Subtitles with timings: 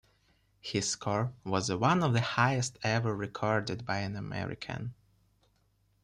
[0.61, 4.95] His score was one of the highest ever recorded by an American.